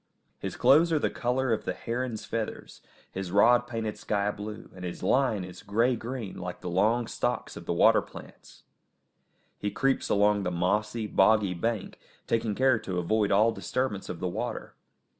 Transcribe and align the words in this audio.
His 0.39 0.55
clothes 0.57 0.91
are 0.91 0.97
the 0.97 1.11
colour 1.11 1.53
of 1.53 1.63
the 1.63 1.75
heron's 1.75 2.25
feathers, 2.25 2.81
his 3.11 3.29
rod 3.31 3.67
painted 3.67 3.99
sky 3.99 4.31
blue, 4.31 4.71
and 4.73 4.83
his 4.83 5.03
line 5.03 5.43
is 5.43 5.61
grey 5.61 5.95
green 5.95 6.39
like 6.39 6.61
the 6.61 6.71
long 6.71 7.05
stalks 7.05 7.55
of 7.55 7.67
the 7.67 7.73
water 7.73 8.01
plants. 8.01 8.63
He 9.59 9.69
creeps 9.69 10.09
along 10.09 10.41
the 10.41 10.49
mossy, 10.49 11.05
boggy 11.05 11.53
bank, 11.53 11.99
taking 12.25 12.55
care 12.55 12.79
to 12.79 12.97
avoid 12.97 13.31
all 13.31 13.51
disturbance 13.51 14.09
of 14.09 14.19
the 14.19 14.27
water. 14.27 14.73